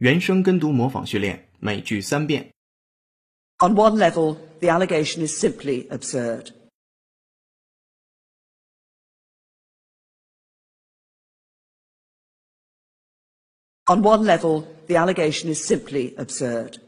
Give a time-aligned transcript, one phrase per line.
[0.00, 2.52] 原声跟读模仿训练，每句三遍。
[3.58, 6.52] On one level, the allegation is simply absurd.
[13.86, 16.80] On one level, the allegation is simply absurd.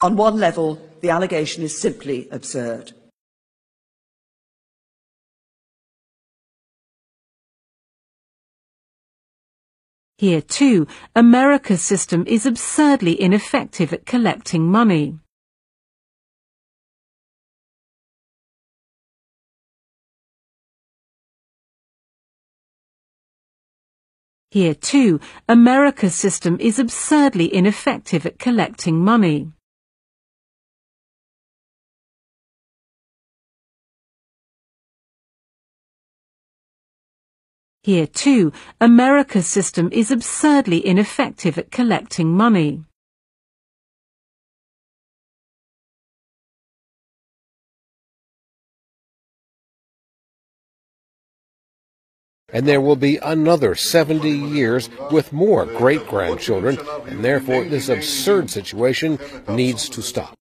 [0.00, 2.94] On one level, the allegation is simply absurd.
[10.21, 10.85] Here too,
[11.15, 15.17] America's system is absurdly ineffective at collecting money.
[24.51, 29.51] Here too, America's system is absurdly ineffective at collecting money.
[37.83, 42.83] Here too, America's system is absurdly ineffective at collecting money.
[52.53, 58.49] and there will be another 70 years with more great grandchildren, and therefore this absurd
[58.49, 60.35] situation needs to stop.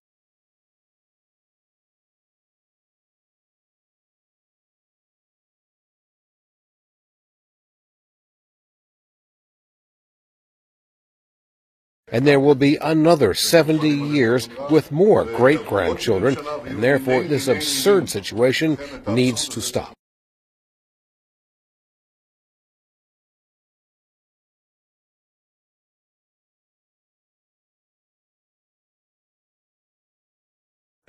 [12.12, 16.36] And there will be another 70 years with more great grandchildren,
[16.67, 19.94] and therefore this absurd situation needs to stop.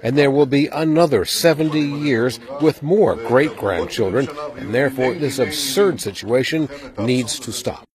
[0.04, 4.28] 'And there will be another 70 years with more great grandchildren,
[4.58, 7.91] and therefore this absurd situation needs to stop.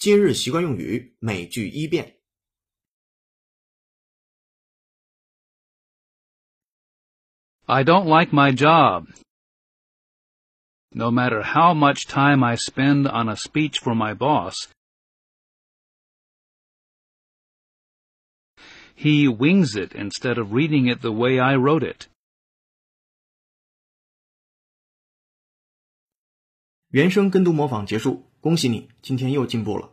[0.00, 2.20] 今日习惯用语，每句一遍。
[7.64, 9.08] I don't like my job.
[10.90, 14.68] No matter how much time I spend on a speech for my boss,
[18.94, 22.06] he wings it instead of reading it the way I wrote it.
[26.90, 29.91] 原声跟读模仿结束， 恭喜你，今天又进步了。